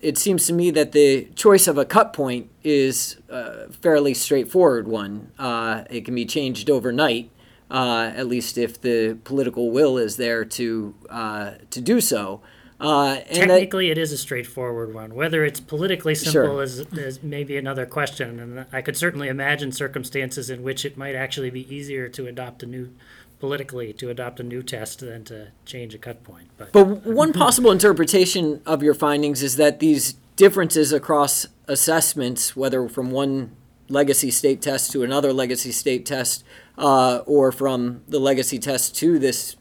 it 0.03 0.19
seems 0.19 0.47
to 0.49 0.53
me 0.53 0.71
that 0.73 0.93
the 0.93 1.29
choice 1.35 1.67
of 1.67 1.79
a 1.79 1.87
cut 1.87 2.13
point 2.13 2.51
is 2.63 3.17
a 3.31 3.73
fairly 3.73 4.13
straightforward 4.13 4.87
one. 4.87 5.33
Uh, 5.39 5.85
it 5.89 6.05
can 6.05 6.15
be 6.15 6.27
changed 6.27 6.69
overnight, 6.69 7.31
uh, 7.73 8.13
at 8.15 8.29
least 8.29 8.57
if 8.59 8.81
the 8.81 9.19
political 9.25 9.71
will 9.73 9.99
is 9.99 10.17
there 10.19 10.45
to 10.45 10.95
uh, 11.11 11.53
to 11.71 11.81
do 11.81 12.01
so. 12.01 12.41
Uh, 12.79 13.21
and 13.31 13.49
that- 13.49 13.59
Technically, 13.59 13.91
it 13.91 13.97
is 13.99 14.11
a 14.13 14.19
straightforward 14.19 14.93
one. 14.93 15.15
Whether 15.15 15.45
it's 15.45 15.61
politically 15.61 16.15
simple 16.17 16.55
Sure. 16.57 16.63
is, 16.63 16.81
is 16.81 17.23
maybe 17.23 17.57
another 17.57 17.87
question. 17.87 18.41
And 18.41 18.67
I 18.73 18.83
could 18.83 18.97
certainly 18.97 19.29
imagine 19.29 19.71
circumstances 19.71 20.51
in 20.51 20.65
which 20.65 20.85
it 20.85 20.97
might 20.97 21.15
actually 21.15 21.51
be 21.51 21.73
easier 21.73 22.09
to 22.09 22.27
adopt 22.27 22.65
a 22.65 22.67
new, 22.67 22.91
politically, 23.39 23.93
to 23.93 24.11
adopt 24.11 24.41
a 24.41 24.43
new 24.43 24.65
test 24.65 24.99
than 24.99 25.23
to 25.27 25.49
change 25.65 25.95
a 25.95 25.99
cut 25.99 26.25
point. 26.25 26.49
But, 26.59 26.73
But 26.73 27.07
one 27.07 27.33
possible 27.33 27.71
interpretation 27.71 28.61
of 28.67 28.83
your 28.83 28.95
findings 28.95 29.45
is 29.45 29.55
that 29.59 29.79
these 29.79 30.15
differences 30.35 30.93
across 30.93 31.47
assessments, 31.69 32.57
whether 32.57 32.89
from 32.89 33.13
one 33.13 33.53
legacy 33.89 34.31
state 34.31 34.63
test 34.63 34.93
to 34.93 35.03
another 35.03 35.33
legacy 35.33 35.73
state 35.73 36.07
test, 36.07 36.45
uh, 36.79 37.19
or 37.27 37.53
from 37.53 38.03
the 38.09 38.19
legacy 38.19 38.59
test 38.59 38.97
to 38.97 39.19
this 39.19 39.57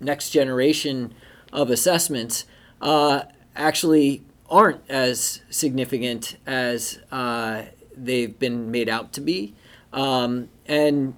next 0.00 0.30
generation 0.30 1.14
of 1.52 1.70
assessments, 1.70 2.44
uh, 2.80 3.22
actually 3.56 4.22
aren't 4.50 4.80
as 4.88 5.42
significant 5.50 6.36
as 6.46 7.00
uh, 7.10 7.62
they've 7.96 8.38
been 8.38 8.70
made 8.70 8.88
out 8.88 9.12
to 9.12 9.20
be. 9.20 9.54
Um, 9.92 10.48
and 10.66 11.14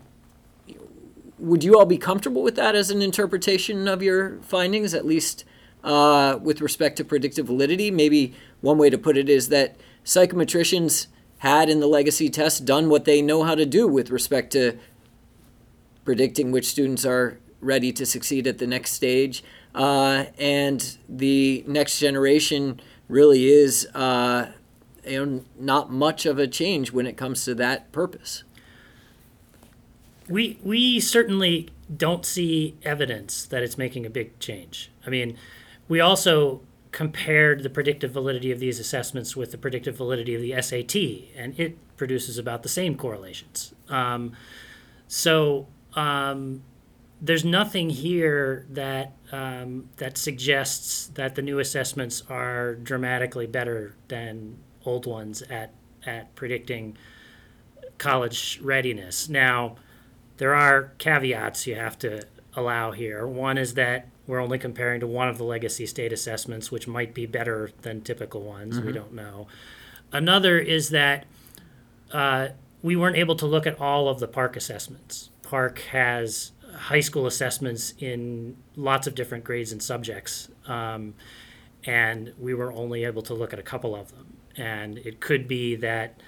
would 1.39 1.65
you 1.65 1.79
all 1.79 1.87
be 1.87 1.99
comfortable 1.99 2.43
with 2.43 2.57
that 2.57 2.75
as 2.75 2.91
an 2.91 3.03
interpretation 3.03 3.89
of 3.89 4.03
your 4.03 4.39
findings, 4.43 4.95
at 4.95 5.05
least 5.05 5.45
uh, 5.85 6.39
with 6.41 6.61
respect 6.61 6.97
to 6.97 7.05
predictive 7.05 7.47
validity? 7.47 7.91
Maybe 7.91 8.35
one 8.61 8.79
way 8.79 8.91
to 8.91 8.99
put 8.99 9.17
it 9.17 9.29
is 9.29 9.49
that 9.49 9.77
psychometricians 10.05 11.09
had 11.39 11.69
in 11.69 11.81
the 11.81 11.87
legacy 11.87 12.29
test 12.29 12.65
done 12.65 12.89
what 12.89 13.05
they 13.05 13.21
know 13.21 13.43
how 13.45 13.55
to 13.55 13.67
do 13.67 13.87
with 13.87 14.11
respect 14.11 14.53
to 14.53 14.79
predicting 16.05 16.51
which 16.53 16.67
students 16.67 17.05
are 17.05 17.39
ready 17.61 17.93
to 17.93 18.07
succeed 18.07 18.47
at 18.47 18.59
the 18.59 18.67
next 18.67 18.93
stage. 18.93 19.43
Uh, 19.75 20.27
and 20.39 20.97
the 21.09 21.65
next 21.67 21.99
generation 21.99 22.81
really 23.09 23.47
is 23.47 23.87
uh, 23.95 24.51
you 25.05 25.25
know, 25.25 25.45
not 25.59 25.91
much 25.91 26.27
of 26.27 26.39
a 26.39 26.47
change 26.47 26.93
when 26.93 27.07
it 27.07 27.17
comes 27.17 27.45
to 27.45 27.55
that 27.55 27.93
purpose. 27.93 28.45
we 30.29 30.59
we 30.63 30.99
certainly 31.01 31.69
don't 31.95 32.27
see 32.27 32.75
evidence 32.83 33.45
that 33.47 33.63
it's 33.63 33.79
making 33.79 34.05
a 34.05 34.11
big 34.11 34.39
change. 34.41 34.91
I 35.07 35.11
mean, 35.11 35.37
we 35.89 36.01
also 36.01 36.61
compared 36.97 37.63
the 37.63 37.69
predictive 37.69 38.11
validity 38.11 38.51
of 38.51 38.59
these 38.59 38.81
assessments 38.81 39.37
with 39.37 39.51
the 39.51 39.59
predictive 39.59 39.95
validity 39.95 40.35
of 40.35 40.41
the 40.41 40.63
SAT, 40.63 40.97
and 41.37 41.53
it 41.61 41.77
produces 41.99 42.39
about 42.39 42.63
the 42.63 42.71
same 42.71 42.97
correlations. 42.97 43.75
Um, 43.91 44.33
so 45.07 45.67
um, 45.93 46.63
there's 47.21 47.45
nothing 47.45 47.91
here 47.91 48.65
that 48.71 49.13
um, 49.31 49.91
that 49.99 50.17
suggests 50.17 51.09
that 51.09 51.35
the 51.35 51.43
new 51.43 51.59
assessments 51.59 52.23
are 52.31 52.77
dramatically 52.77 53.47
better 53.47 53.95
than 54.09 54.57
old 54.87 55.05
ones 55.05 55.43
at 55.43 55.75
at 56.07 56.35
predicting 56.35 56.97
college 57.99 58.59
readiness. 58.63 59.29
Now, 59.29 59.77
there 60.39 60.55
are 60.55 60.95
caveats 60.97 61.67
you 61.67 61.75
have 61.75 61.99
to 61.99 62.23
allow 62.55 62.93
here. 62.93 63.27
One 63.27 63.59
is 63.59 63.75
that 63.75 64.09
we're 64.27 64.41
only 64.41 64.59
comparing 64.59 65.01
to 65.01 65.07
one 65.07 65.29
of 65.29 65.39
the 65.39 65.45
legacy 65.45 65.87
state 65.87 66.13
assessments, 66.13 66.73
which 66.73 66.89
might 66.89 67.15
be 67.15 67.27
better 67.27 67.71
than 67.83 68.01
typical 68.01 68.43
ones. 68.43 68.81
We 68.81 68.93
don't 68.93 69.13
know. 69.13 69.47
Another 70.13 70.59
is 70.59 70.91
that 70.91 71.27
uh, 72.13 72.49
we 72.83 72.97
weren't 72.97 73.17
able 73.17 73.37
to 73.37 73.47
look 73.47 73.67
at 73.67 73.81
all 73.81 74.09
of 74.09 74.21
the 74.21 74.29
PARCC 74.29 74.57
assessments. 74.57 75.31
PARCC 75.43 75.79
has 75.91 76.53
high 76.75 77.01
school 77.01 77.27
assessments 77.27 77.95
in 77.99 78.57
lots 78.75 79.07
of 79.07 79.15
different 79.15 79.45
grades 79.45 79.73
and 79.73 79.83
subjects, 79.83 80.49
um, 80.67 81.15
and 81.85 82.33
we 82.39 82.55
were 82.55 82.73
only 82.73 83.05
able 83.05 83.23
to 83.23 83.35
look 83.35 83.53
at 83.53 83.59
a 83.59 83.63
couple 83.63 83.95
of 83.95 84.11
them. 84.13 84.37
And 84.57 84.99
it 84.99 85.21
could 85.21 85.47
be 85.47 85.77
that 85.77 86.21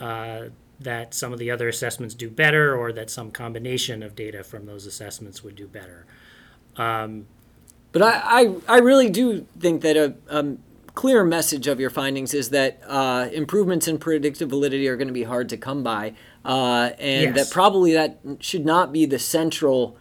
uh, 0.00 0.46
that 0.80 1.14
some 1.14 1.32
of 1.32 1.38
the 1.38 1.50
other 1.50 1.68
assessments 1.68 2.14
do 2.14 2.28
better, 2.28 2.76
or 2.76 2.92
that 2.92 3.08
some 3.10 3.30
combination 3.30 4.02
of 4.02 4.16
data 4.16 4.42
from 4.42 4.66
those 4.66 4.84
assessments 4.86 5.44
would 5.44 5.56
do 5.56 5.68
better. 5.68 6.06
Um, 6.76 7.26
But 7.92 8.02
I, 8.02 8.20
I, 8.40 8.54
I 8.68 8.78
really 8.78 9.10
do 9.10 9.46
think 9.60 9.82
that 9.82 9.96
a, 9.96 10.14
a 10.30 10.56
clear 10.94 11.24
message 11.24 11.66
of 11.66 11.78
your 11.80 11.90
findings 11.90 12.32
is 12.34 12.50
that 12.50 12.80
uh, 12.86 13.28
improvements 13.32 13.86
in 13.88 13.98
predictive 13.98 14.48
validity 14.50 14.88
are 14.88 14.96
going 14.96 15.08
to 15.08 15.14
be 15.14 15.24
hard 15.24 15.48
to 15.50 15.56
come 15.56 15.82
by, 15.82 16.14
uh, 16.44 16.90
and 16.98 17.34
Yes. 17.34 17.48
that 17.48 17.52
probably 17.52 17.92
that 17.92 18.18
should 18.40 18.64
not 18.64 18.92
be 18.92 19.04
the 19.06 19.18
central 19.18 19.96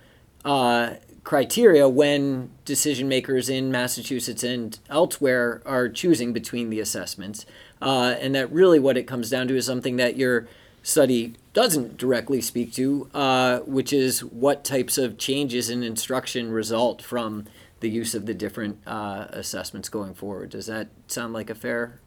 uh, 0.46 0.96
criteria 1.24 1.88
when 1.88 2.50
decision 2.66 3.08
makers 3.08 3.48
in 3.50 3.72
Massachusetts 3.72 4.44
and 4.44 4.80
elsewhere 4.90 5.62
are 5.66 5.88
choosing 5.90 6.34
between 6.34 6.70
the 6.70 6.80
assessments. 6.80 7.46
uh, 7.82 8.16
and 8.20 8.36
that 8.36 8.52
really 8.52 8.80
what 8.80 8.96
it 8.96 9.04
comes 9.08 9.30
down 9.30 9.48
to 9.48 9.56
is 9.56 9.66
something 9.66 9.96
that 9.98 10.16
your 10.16 10.48
study 10.84 11.34
doesn't 11.54 11.98
directly 11.98 12.42
speak 12.42 12.74
to, 12.74 13.10
uh, 13.14 13.60
which 13.60 13.92
is 13.94 14.24
what 14.24 14.64
types 14.64 14.98
of 14.98 15.18
changes 15.18 15.70
in 15.70 15.84
instruction 15.84 16.52
result 16.52 17.02
from 17.02 17.46
the 17.82 17.90
use 17.90 18.14
of 18.16 18.26
the 18.26 18.34
different 18.34 18.80
uh, 18.88 19.26
assessments 19.32 19.90
going 19.90 20.14
forward. 20.14 20.50
Does 20.52 20.68
that 20.68 20.88
sound 21.08 21.34
like 21.34 21.50
a 21.50 21.56
fair 21.56 22.00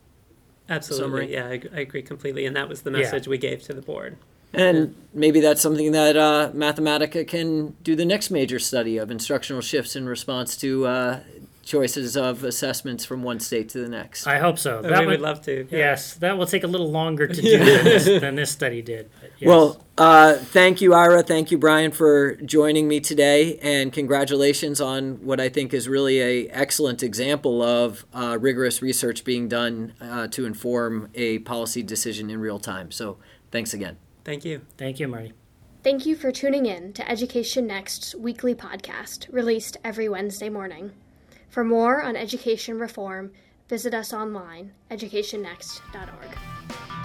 Absolutely, 0.69 1.05
Summary? 1.07 1.33
yeah, 1.33 1.47
I, 1.49 1.77
I 1.77 1.81
agree 1.81 2.03
completely, 2.03 2.47
and 2.47 2.57
that 2.57 2.69
was 2.69 2.83
the 2.83 2.91
Yeah. 2.91 2.99
message 2.99 3.29
we 3.29 3.37
gave 3.39 3.63
to 3.65 3.75
the 3.75 3.83
board. 3.83 4.17
And 4.57 4.95
maybe 5.13 5.41
that's 5.41 5.61
something 5.61 5.93
that 5.93 6.17
uh, 6.17 6.51
Mathematica 6.55 7.27
can 7.27 7.77
do 7.83 7.97
the 7.97 8.05
next 8.05 8.31
major 8.31 8.59
study 8.59 8.99
of 8.99 9.11
instructional 9.11 9.63
shifts 9.63 9.97
in 9.97 10.09
response 10.09 10.57
to 10.59 10.87
uh, 10.87 11.21
choices 11.65 12.17
of 12.17 12.45
assessments 12.45 13.05
from 13.05 13.23
one 13.23 13.41
state 13.41 13.69
to 13.71 13.79
the 13.79 13.89
next. 13.89 14.27
I 14.27 14.39
hope 14.39 14.59
so. 14.59 14.83
That 14.83 15.01
we 15.01 15.07
would, 15.07 15.13
would 15.13 15.21
love 15.21 15.43
to. 15.43 15.67
yeah. 15.71 15.79
Yes, 15.79 16.15
that 16.15 16.37
will 16.37 16.47
take 16.47 16.63
a 16.63 16.67
little 16.67 16.91
longer 16.91 17.27
to 17.27 17.35
do 17.41 17.59
than, 17.59 17.85
this, 17.85 18.05
than 18.05 18.35
this 18.35 18.51
study 18.51 18.83
did. 18.83 19.11
but 19.21 19.31
yes. 19.39 19.49
Well, 19.49 19.85
uh, 19.97 20.35
thank 20.35 20.81
you, 20.81 20.95
Ira. 20.95 21.23
Thank 21.23 21.51
you, 21.51 21.59
Brian, 21.59 21.91
for 21.91 22.35
joining 22.37 22.87
me 22.87 23.01
today, 23.01 23.59
and 23.59 23.93
congratulations 23.93 24.81
on 24.81 25.25
what 25.25 25.41
I 25.41 25.49
think 25.49 25.73
is 25.73 25.89
really 25.89 26.21
a 26.21 26.49
excellent 26.49 27.03
example 27.03 27.63
of 27.63 28.05
uh, 28.13 28.39
rigorous 28.41 28.83
research 28.83 29.25
being 29.25 29.49
done 29.49 29.95
uh, 30.01 30.27
to 30.29 30.47
inform 30.47 31.11
a 31.15 31.39
policy 31.41 31.83
decision 31.83 32.31
in 32.31 32.41
real 32.41 32.59
time. 32.59 32.91
So, 32.91 33.19
thanks 33.51 33.73
again. 33.73 33.97
Thank 34.25 34.45
you. 34.45 34.63
thank 34.79 35.01
you, 35.01 35.09
Marty. 35.09 35.33
Thank 35.83 36.07
you 36.07 36.17
for 36.17 36.33
tuning 36.33 36.65
in 36.65 36.95
to 36.95 37.09
Education 37.09 37.69
Next's 37.69 38.15
weekly 38.15 38.55
podcast, 38.55 39.31
released 39.31 39.77
every 39.85 40.09
Wednesday 40.09 40.49
morning. 40.49 40.93
For 41.51 41.63
more 41.63 42.03
on 42.03 42.17
education 42.17 42.79
reform, 42.79 43.33
visit 43.69 43.93
us 43.93 44.15
online, 44.15 44.73
educationnext.org. 44.91 47.04